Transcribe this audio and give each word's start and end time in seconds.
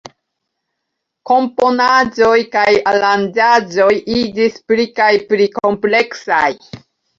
Komponaĵoj 1.31 2.39
kaj 2.57 2.65
aranĝaĵoj 2.93 3.93
iĝis 4.23 4.59
pli 4.73 4.89
kaj 5.03 5.13
pli 5.29 5.51
kompleksaj. 5.61 6.45